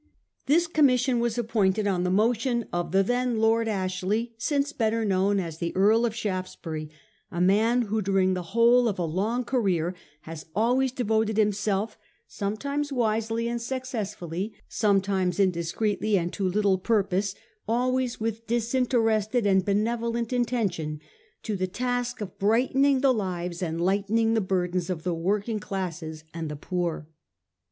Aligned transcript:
This 0.47 0.65
Commission 0.65 1.19
was 1.19 1.37
ap 1.37 1.49
pointed 1.49 1.85
on 1.85 2.03
the 2.03 2.09
motion 2.09 2.65
of 2.73 2.91
the 2.91 3.03
then 3.03 3.37
Lord 3.37 3.67
Ashley, 3.67 4.33
since 4.39 4.73
better 4.73 5.05
known 5.05 5.39
as 5.39 5.59
the 5.59 5.75
Earl 5.75 6.07
of 6.07 6.15
Shaftesbury, 6.15 6.89
a 7.29 7.39
man 7.39 7.83
who 7.83 8.01
during 8.01 8.33
the 8.33 8.41
whole 8.57 8.87
of 8.87 8.97
a 8.97 9.05
long 9.05 9.43
career 9.43 9.93
has 10.21 10.47
always 10.55 10.91
devoted 10.91 11.37
himself— 11.37 11.99
sometimes 12.27 12.91
wisely 12.91 13.47
and 13.47 13.61
successfully, 13.61 14.53
sometimes 14.67 15.39
indiscreetly 15.39 16.17
and 16.17 16.33
to 16.33 16.49
little 16.49 16.79
purpose, 16.79 17.35
always 17.67 18.19
with 18.19 18.47
dis 18.47 18.73
interested 18.73 19.45
and 19.45 19.65
benevolent 19.65 20.33
intention— 20.33 20.99
to 21.43 21.55
the 21.55 21.67
task 21.67 22.21
of 22.21 22.39
brightening 22.39 23.01
the 23.01 23.13
lives 23.13 23.61
and 23.61 23.79
lightening 23.79 24.33
the 24.33 24.41
burthens 24.41 24.89
of 24.89 25.03
the 25.03 25.13
working 25.13 25.59
classes 25.59 26.23
and 26.33 26.49
the 26.49 26.55
poor. 26.55 27.07